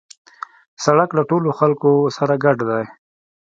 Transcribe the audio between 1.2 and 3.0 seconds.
ټولو خلکو سره ګډ دی.